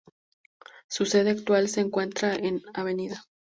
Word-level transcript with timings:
Su 0.87 1.05
sede 1.05 1.29
actual 1.29 1.67
se 1.69 1.79
encuentra 1.81 2.35
en 2.35 2.63
Av. 2.73 2.87